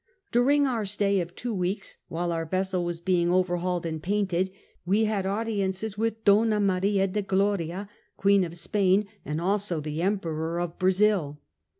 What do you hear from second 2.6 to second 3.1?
was